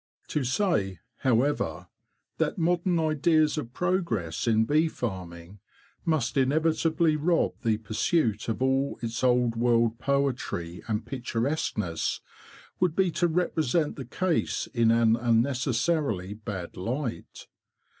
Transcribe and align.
To 0.29 0.43
say, 0.43 0.97
however, 1.17 1.87
that 2.39 2.57
modern 2.57 2.97
ideas 2.97 3.55
of 3.55 3.71
progress 3.71 4.47
in 4.47 4.65
bee 4.65 4.87
farming 4.87 5.59
must 6.05 6.37
inevitably 6.37 7.15
rob 7.15 7.53
the 7.61 7.77
pursuit 7.77 8.49
of 8.49 8.63
all 8.63 8.97
its 9.03 9.23
old 9.23 9.55
world 9.55 9.99
poetry 9.99 10.81
and 10.87 11.05
picturesqueness, 11.05 12.19
would 12.79 12.95
be 12.95 13.11
to 13.11 13.27
represent 13.27 13.95
the 13.95 14.05
case 14.05 14.65
in 14.73 14.89
an 14.89 15.15
unnecessarily 15.15 16.33
bad 16.33 16.77
light. 16.77 17.45